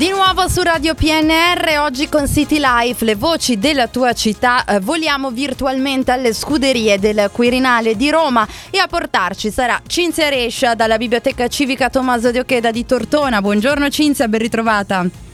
Di 0.00 0.08
nuovo 0.08 0.48
su 0.48 0.62
Radio 0.62 0.94
PNR, 0.94 1.78
oggi 1.80 2.08
con 2.08 2.26
City 2.26 2.56
Life, 2.58 3.04
le 3.04 3.16
voci 3.16 3.58
della 3.58 3.86
tua 3.86 4.14
città, 4.14 4.64
eh, 4.64 4.80
voliamo 4.80 5.30
virtualmente 5.30 6.10
alle 6.10 6.32
scuderie 6.32 6.98
del 6.98 7.28
Quirinale 7.30 7.94
di 7.96 8.08
Roma 8.08 8.48
e 8.70 8.78
a 8.78 8.86
portarci 8.86 9.50
sarà 9.50 9.78
Cinzia 9.86 10.30
Rescia 10.30 10.74
dalla 10.74 10.96
Biblioteca 10.96 11.48
Civica 11.48 11.90
Tommaso 11.90 12.30
di 12.30 12.38
Ocheda 12.38 12.70
di 12.70 12.86
Tortona. 12.86 13.42
Buongiorno 13.42 13.90
Cinzia, 13.90 14.26
ben 14.26 14.40
ritrovata. 14.40 15.29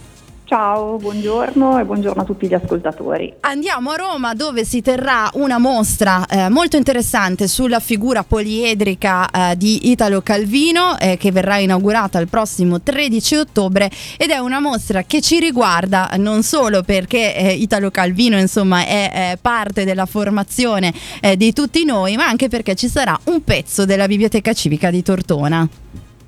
Ciao, 0.48 0.96
buongiorno 0.98 1.80
e 1.80 1.84
buongiorno 1.84 2.22
a 2.22 2.24
tutti 2.24 2.46
gli 2.46 2.54
ascoltatori. 2.54 3.34
Andiamo 3.40 3.90
a 3.90 3.96
Roma 3.96 4.32
dove 4.32 4.64
si 4.64 4.80
terrà 4.80 5.28
una 5.32 5.58
mostra 5.58 6.24
eh, 6.24 6.48
molto 6.48 6.76
interessante 6.76 7.48
sulla 7.48 7.80
figura 7.80 8.22
poliedrica 8.22 9.28
eh, 9.28 9.56
di 9.56 9.90
Italo 9.90 10.22
Calvino 10.22 11.00
eh, 11.00 11.16
che 11.16 11.32
verrà 11.32 11.56
inaugurata 11.56 12.20
il 12.20 12.28
prossimo 12.28 12.80
13 12.80 13.34
ottobre 13.34 13.90
ed 14.16 14.30
è 14.30 14.38
una 14.38 14.60
mostra 14.60 15.02
che 15.02 15.20
ci 15.20 15.40
riguarda 15.40 16.10
non 16.16 16.44
solo 16.44 16.84
perché 16.84 17.34
eh, 17.34 17.52
Italo 17.52 17.90
Calvino 17.90 18.38
insomma 18.38 18.86
è 18.86 19.36
parte 19.40 19.84
della 19.84 20.06
formazione 20.06 20.94
eh, 21.22 21.36
di 21.36 21.52
tutti 21.52 21.84
noi 21.84 22.14
ma 22.14 22.28
anche 22.28 22.46
perché 22.46 22.76
ci 22.76 22.86
sarà 22.86 23.18
un 23.24 23.42
pezzo 23.42 23.84
della 23.84 24.06
biblioteca 24.06 24.52
civica 24.52 24.92
di 24.92 25.02
Tortona. 25.02 25.68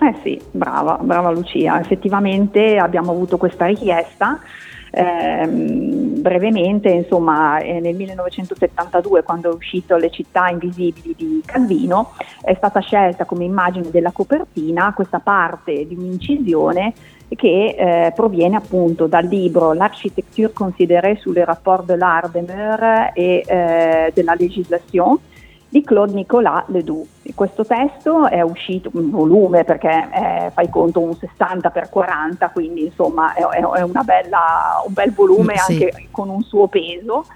Eh 0.00 0.14
sì, 0.22 0.40
brava, 0.52 0.96
brava 1.00 1.30
Lucia. 1.30 1.80
Effettivamente 1.80 2.76
abbiamo 2.76 3.10
avuto 3.10 3.36
questa 3.36 3.66
richiesta. 3.66 4.40
Ehm, 4.90 6.20
brevemente, 6.20 6.88
insomma, 6.88 7.58
eh, 7.58 7.80
nel 7.80 7.96
1972, 7.96 9.22
quando 9.22 9.50
è 9.50 9.54
uscito 9.54 9.96
Le 9.96 10.10
città 10.10 10.48
invisibili 10.48 11.14
di 11.16 11.42
Calvino, 11.44 12.12
è 12.42 12.54
stata 12.54 12.80
scelta 12.80 13.24
come 13.24 13.44
immagine 13.44 13.90
della 13.90 14.12
copertina 14.12 14.92
questa 14.94 15.18
parte 15.18 15.86
di 15.86 15.94
un'incisione 15.96 16.94
che 17.36 17.74
eh, 17.76 18.12
proviene 18.12 18.56
appunto 18.56 19.06
dal 19.06 19.26
libro 19.26 19.72
L'architecture 19.74 20.52
considérée 20.52 21.16
sur 21.16 21.34
le 21.34 21.44
rapport 21.44 21.84
de 21.84 21.96
e 23.14 23.42
eh, 23.46 24.10
della 24.14 24.34
legislation 24.34 25.18
di 25.69 25.83
Claude 25.83 26.14
Nicolas 26.14 26.64
Ledoux. 26.69 27.06
Questo 27.34 27.64
testo 27.64 28.27
è 28.27 28.41
uscito 28.41 28.91
in 28.94 29.11
volume 29.11 29.64
perché 29.64 30.08
è, 30.11 30.50
fai 30.52 30.69
conto 30.70 31.00
un 31.00 31.14
60 31.14 31.70
x 31.70 31.88
40, 31.91 32.48
quindi 32.50 32.86
insomma 32.86 33.34
è, 33.34 33.42
è 33.42 33.84
bella, 34.02 34.83
un 34.86 34.92
bel 34.92 35.12
volume 35.12 35.56
sì. 35.56 35.72
anche 35.72 36.08
con 36.11 36.30
un 36.30 36.42
suo 36.42 36.69
peso. 36.69 37.27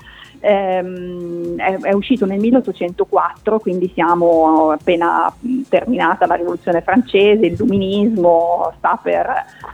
Ehm, 0.45 1.57
è, 1.57 1.79
è, 1.83 1.93
uscito 1.93 2.27
nel 2.27 2.41
1804, 2.41 3.61
quindi 3.61 3.93
siamo 3.95 4.71
appena 4.71 5.33
terminata 5.69 6.27
la 6.27 6.35
rivoluzione 6.35 6.81
francese, 6.81 7.47
il 7.47 7.57
luminismo 7.57 8.73
sta 8.79 8.99
per 9.01 9.31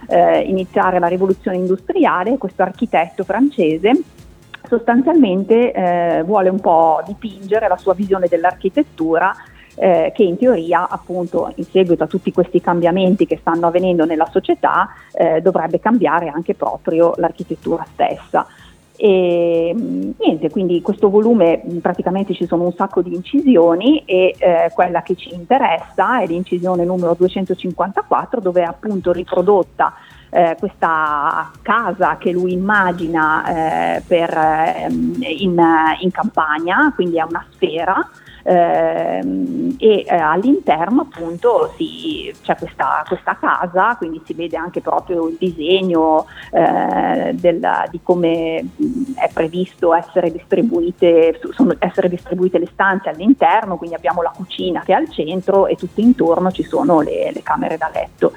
eh, 0.09 0.41
iniziare 0.41 0.98
la 0.98 1.06
rivoluzione 1.06 1.56
industriale, 1.56 2.36
questo 2.36 2.62
architetto 2.62 3.25
francese 3.25 4.03
sostanzialmente 4.69 5.72
eh, 5.72 6.22
vuole 6.22 6.48
un 6.48 6.61
po' 6.61 7.02
dipingere 7.06 7.69
la 7.69 7.77
sua 7.77 7.94
visione 7.94 8.28
dell'architettura 8.28 9.34
eh, 9.78 10.12
che 10.14 10.22
in 10.22 10.36
teoria 10.36 10.88
appunto 10.88 11.52
in 11.55 11.64
seguito 11.64 12.05
a 12.05 12.06
tutti 12.06 12.33
questi 12.33 12.61
cambiamenti 12.61 13.27
che 13.27 13.39
stanno 13.39 13.69
avvenendo 13.69 14.05
nella 14.05 14.28
società 14.30 14.89
eh, 15.12 15.41
dovrebbe 15.41 15.80
cambiare 15.80 16.28
anche 16.28 16.55
proprio 16.55 17.14
l'architettura 17.16 17.86
stessa. 17.92 18.46
E 19.00 19.72
niente, 20.19 20.50
quindi 20.50 20.83
questo 20.83 21.08
volume 21.08 21.62
praticamente 21.80 22.34
ci 22.34 22.46
sono 22.46 22.64
un 22.64 22.72
sacco 22.72 23.00
di 23.00 23.14
incisioni 23.14 24.02
e 24.05 24.34
eh, 24.36 24.72
quella 24.74 25.02
che 25.02 25.14
ci 25.14 25.33
interessa 25.33 26.20
è 26.20 26.27
l'incisione 26.27 26.84
numero 26.84 27.14
254 27.14 28.41
dove 28.41 28.62
è 28.62 28.64
appunto 28.64 29.12
riprodotta 29.12 29.94
eh, 30.31 30.57
questa 30.59 31.51
casa 31.62 32.17
che 32.19 32.33
lui 32.33 32.53
immagina 32.53 33.97
eh, 33.97 34.03
per, 34.07 34.37
ehm, 34.37 35.17
in, 35.20 35.62
in, 36.01 36.11
campagna, 36.11 36.93
quindi 36.95 37.19
è 37.19 37.23
una 37.23 37.45
sfera. 37.51 38.09
Ehm, 38.45 39.77
e 39.79 40.05
eh, 40.07 40.14
all'interno 40.14 41.02
appunto 41.02 41.75
si, 41.77 42.33
c'è 42.42 42.57
questa, 42.57 43.05
questa, 43.07 43.36
casa, 43.39 43.97
quindi 43.97 44.23
si 44.25 44.33
vede 44.33 44.57
anche 44.57 44.80
proprio 44.80 45.29
il 45.29 45.36
disegno 45.39 46.25
eh, 46.52 47.35
del, 47.35 47.69
di 47.91 48.01
come 48.02 48.57
è 49.17 49.29
previsto 49.35 49.92
essere 49.92 50.33
distribuite, 50.33 51.39
sono, 51.51 51.75
essere 51.79 52.08
distribuite 52.08 52.58
le 52.58 52.69
stanze 52.73 53.11
all'interno, 53.11 53.77
quindi 53.77 53.97
abbiamo 53.97 54.23
la 54.23 54.33
cucina 54.35 54.81
che 54.81 54.92
è 54.92 54.97
al 54.97 55.11
centro 55.11 55.67
e 55.67 55.75
tutto 55.75 56.01
intorno 56.01 56.51
ci 56.51 56.63
sono 56.63 57.01
le, 57.01 57.31
le 57.33 57.42
camere 57.42 57.77
da 57.77 57.91
letto. 57.92 58.33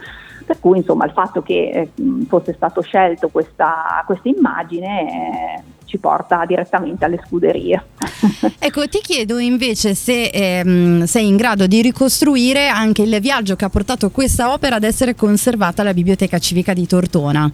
Per 0.51 0.59
cui 0.59 0.79
insomma 0.79 1.05
il 1.05 1.13
fatto 1.13 1.41
che 1.41 1.69
eh, 1.69 1.89
fosse 2.27 2.51
stato 2.51 2.81
scelto 2.81 3.29
questa, 3.29 4.03
questa 4.05 4.27
immagine 4.27 5.07
eh, 5.07 5.63
ci 5.85 5.97
porta 5.97 6.43
direttamente 6.45 7.05
alle 7.05 7.21
scuderie. 7.25 7.81
ecco, 8.59 8.85
ti 8.89 8.99
chiedo 9.01 9.37
invece 9.37 9.95
se 9.95 10.25
ehm, 10.25 11.05
sei 11.05 11.27
in 11.27 11.37
grado 11.37 11.67
di 11.67 11.81
ricostruire 11.81 12.67
anche 12.67 13.03
il 13.03 13.17
viaggio 13.21 13.55
che 13.55 13.63
ha 13.63 13.69
portato 13.69 14.09
questa 14.09 14.51
opera 14.51 14.75
ad 14.75 14.83
essere 14.83 15.15
conservata 15.15 15.83
alla 15.83 15.93
Biblioteca 15.93 16.37
Civica 16.37 16.73
di 16.73 16.85
Tortona. 16.85 17.49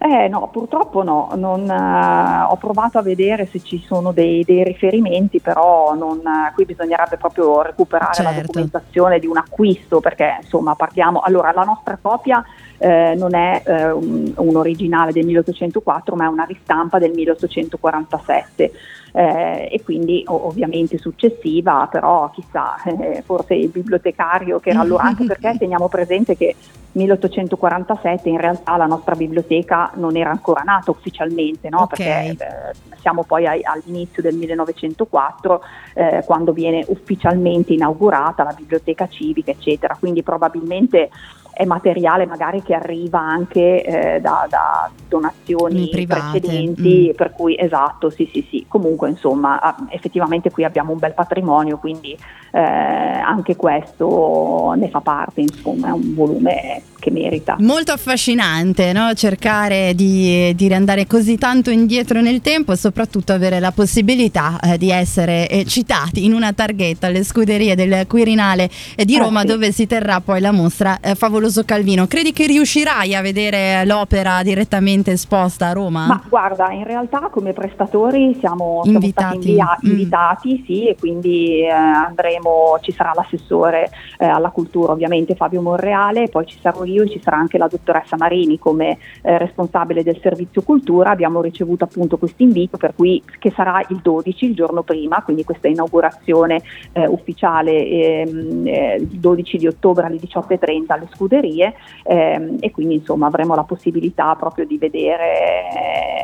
Eh 0.00 0.28
no, 0.28 0.48
purtroppo 0.52 1.02
no, 1.02 1.32
non, 1.34 1.62
uh, 1.68 2.52
ho 2.52 2.56
provato 2.56 2.98
a 2.98 3.02
vedere 3.02 3.46
se 3.46 3.60
ci 3.60 3.82
sono 3.84 4.12
dei, 4.12 4.44
dei 4.44 4.62
riferimenti, 4.62 5.40
però 5.40 5.92
non, 5.94 6.18
uh, 6.18 6.54
qui 6.54 6.64
bisognerebbe 6.64 7.16
proprio 7.16 7.62
recuperare 7.62 8.14
certo. 8.14 8.30
la 8.30 8.40
documentazione 8.40 9.18
di 9.18 9.26
un 9.26 9.38
acquisto, 9.38 9.98
perché 9.98 10.38
insomma 10.40 10.76
parliamo, 10.76 11.18
allora 11.20 11.50
la 11.52 11.64
nostra 11.64 11.98
copia 12.00 12.44
eh, 12.78 13.14
non 13.16 13.34
è 13.34 13.62
eh, 13.66 13.90
un, 13.90 14.32
un, 14.36 14.56
originale 14.56 15.10
del 15.12 15.26
1804 15.26 16.14
ma 16.14 16.26
è 16.26 16.28
una 16.28 16.44
ristampa 16.44 16.98
del 17.00 17.10
1847 17.10 18.72
eh, 19.12 19.68
e 19.70 19.82
quindi 19.82 20.22
ovviamente 20.26 20.98
successiva, 20.98 21.88
però 21.90 22.30
chissà, 22.30 22.80
eh, 22.82 23.22
forse 23.24 23.54
il 23.54 23.68
bibliotecario 23.68 24.60
che 24.60 24.70
era 24.70 24.80
allora, 24.80 25.04
anche 25.04 25.24
perché 25.24 25.56
teniamo 25.58 25.88
presente 25.88 26.36
che 26.36 26.54
1847 26.92 28.28
in 28.28 28.38
realtà 28.38 28.76
la 28.76 28.86
nostra 28.86 29.14
biblioteca 29.14 29.92
non 29.94 30.16
era 30.16 30.30
ancora 30.30 30.62
nata 30.62 30.90
ufficialmente, 30.90 31.68
no? 31.68 31.82
okay. 31.82 32.34
perché 32.34 32.44
eh, 32.44 32.96
siamo 33.00 33.22
poi 33.22 33.46
ai, 33.46 33.60
all'inizio 33.62 34.22
del 34.22 34.34
1904 34.34 35.62
eh, 35.94 36.22
quando 36.24 36.52
viene 36.52 36.84
ufficialmente 36.88 37.72
inaugurata 37.72 38.42
la 38.42 38.52
biblioteca 38.52 39.06
civica, 39.08 39.50
eccetera, 39.50 39.96
quindi 39.98 40.22
probabilmente 40.22 41.10
è 41.58 41.64
materiale 41.64 42.24
magari 42.24 42.62
che 42.62 42.72
arriva 42.72 43.18
anche 43.18 43.82
eh, 43.82 44.20
da, 44.20 44.46
da, 44.48 44.88
donazioni 45.08 45.88
precedenti, 46.06 47.08
mm. 47.10 47.16
per 47.16 47.32
cui 47.32 47.56
esatto, 47.58 48.10
sì 48.10 48.28
sì 48.32 48.46
sì, 48.48 48.64
comunque 48.68 48.97
insomma 49.06 49.60
ah, 49.60 49.76
effettivamente 49.90 50.50
qui 50.50 50.64
abbiamo 50.64 50.92
un 50.92 50.98
bel 50.98 51.14
patrimonio, 51.14 51.78
quindi 51.78 52.16
eh, 52.50 52.60
anche 52.60 53.56
questo 53.56 54.72
ne 54.76 54.88
fa 54.88 55.00
parte, 55.00 55.40
insomma 55.42 55.88
è 55.88 55.92
un 55.92 56.14
volume 56.14 56.82
che 56.98 57.10
merita. 57.10 57.56
Molto 57.60 57.92
affascinante 57.92 58.92
no? 58.92 59.12
cercare 59.14 59.94
di, 59.94 60.52
di, 60.54 60.72
andare 60.72 61.06
così 61.06 61.38
tanto 61.38 61.70
indietro 61.70 62.20
nel 62.20 62.40
tempo 62.40 62.72
e 62.72 62.76
soprattutto 62.76 63.32
avere 63.32 63.60
la 63.60 63.70
possibilità 63.72 64.58
eh, 64.60 64.78
di 64.78 64.90
essere 64.90 65.48
eh, 65.48 65.64
citati 65.64 66.24
in 66.24 66.34
una 66.34 66.52
targhetta 66.52 67.06
alle 67.06 67.24
scuderie 67.24 67.74
del 67.74 68.06
Quirinale 68.06 68.68
di 68.96 69.16
eh, 69.16 69.18
Roma 69.18 69.40
sì. 69.40 69.46
dove 69.46 69.72
si 69.72 69.86
terrà 69.86 70.20
poi 70.20 70.40
la 70.40 70.52
mostra 70.52 70.98
eh, 71.00 71.14
Favoloso 71.14 71.64
Calvino. 71.64 72.06
Credi 72.06 72.32
che 72.32 72.46
riuscirai 72.46 73.14
a 73.14 73.22
vedere 73.22 73.84
l'opera 73.84 74.42
direttamente 74.42 75.12
esposta 75.12 75.68
a 75.68 75.72
Roma? 75.72 76.06
Ma 76.06 76.22
guarda, 76.28 76.70
in 76.70 76.84
realtà 76.84 77.28
come 77.30 77.52
prestatori 77.52 78.36
siamo, 78.38 78.82
invitati. 78.92 79.42
Siamo 79.42 79.70
invia- 79.72 79.78
mm. 79.84 79.90
invitati, 79.90 80.62
sì, 80.66 80.86
e 80.86 80.96
quindi 80.96 81.62
eh, 81.62 81.70
andremo, 81.70 82.78
ci 82.80 82.92
sarà 82.92 83.12
l'assessore 83.14 83.90
eh, 84.18 84.26
alla 84.26 84.50
cultura 84.50 84.92
ovviamente 84.92 85.34
Fabio 85.34 85.62
Monreale, 85.62 86.28
poi 86.28 86.46
ci 86.46 86.58
sarò 86.60 86.84
io 86.84 87.02
e 87.02 87.10
ci 87.10 87.20
sarà 87.22 87.36
anche 87.36 87.58
la 87.58 87.68
dottoressa 87.68 88.16
Marini 88.16 88.58
come 88.58 88.98
eh, 89.22 89.38
responsabile 89.38 90.02
del 90.02 90.18
servizio 90.20 90.62
cultura. 90.62 91.10
Abbiamo 91.10 91.40
ricevuto 91.40 91.84
appunto 91.84 92.18
questo 92.18 92.42
invito 92.42 92.76
per 92.76 92.94
cui 92.94 93.22
che 93.38 93.50
sarà 93.50 93.84
il 93.88 94.00
12, 94.02 94.44
il 94.44 94.54
giorno 94.54 94.82
prima, 94.82 95.22
quindi 95.22 95.44
questa 95.44 95.68
inaugurazione 95.68 96.62
eh, 96.92 97.06
ufficiale 97.06 97.86
ehm, 97.86 98.66
eh, 98.66 98.96
il 99.00 99.18
12 99.18 99.56
di 99.56 99.66
ottobre 99.66 100.06
alle 100.06 100.16
18.30 100.16 100.84
alle 100.88 101.08
scuderie 101.12 101.74
ehm, 102.04 102.56
e 102.60 102.70
quindi 102.70 102.94
insomma 102.94 103.26
avremo 103.26 103.54
la 103.54 103.64
possibilità 103.64 104.34
proprio 104.34 104.66
di 104.66 104.78
vedere 104.78 106.17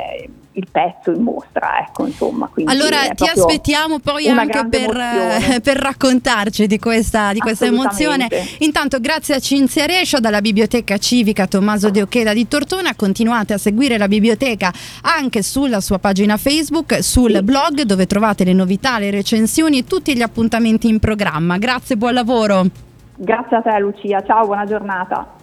il 0.57 0.69
pezzo 0.71 1.11
in 1.11 1.23
mostra, 1.23 1.81
ecco, 1.81 2.07
insomma. 2.07 2.49
allora 2.65 3.09
ti 3.15 3.27
aspettiamo 3.27 3.99
poi 3.99 4.29
anche 4.29 4.67
per, 4.69 5.61
per, 5.61 5.77
raccontarci 5.77 6.67
di 6.67 6.79
questa, 6.79 7.33
di 7.33 7.41
questa 7.41 7.67
emozione. 7.67 8.29
Intanto 8.59 9.01
grazie 9.01 9.35
a 9.35 9.39
Cinzia 9.41 9.87
Rescio 9.87 10.21
dalla 10.21 10.41
Biblioteca 10.41 10.97
Civica 10.99 11.47
Tommaso 11.47 11.91
De 11.91 12.03
Occheda 12.03 12.33
di 12.33 12.47
Tortona, 12.47 12.95
continuate 12.95 13.55
a 13.55 13.59
seguire 13.59 13.99
la 13.99 14.09
biblioteca 14.09 14.73
anche 15.03 15.43
sulla 15.43 15.81
sua 15.81 15.99
pagina 15.99 16.37
Facebook, 16.37 17.03
sul 17.03 17.35
sì. 17.35 17.43
blog 17.43 17.83
dove 17.83 18.07
trovate 18.07 18.45
le 18.45 18.53
novità, 18.53 18.99
le 18.99 19.11
recensioni 19.11 19.79
e 19.79 19.85
tutti 19.85 20.15
gli 20.17 20.23
appuntamenti 20.23 20.89
in 20.89 21.01
programma. 21.01 21.59
Grazie, 21.59 21.97
buon 21.97 22.15
lavoro. 22.15 22.67
Grazie 23.17 23.57
a 23.57 23.61
te 23.63 23.79
Lucia, 23.79 24.23
ciao, 24.23 24.47
buona 24.47 24.65
giornata. 24.65 25.43